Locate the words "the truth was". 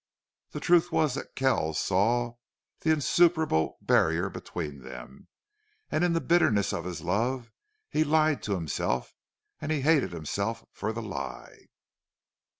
0.49-1.13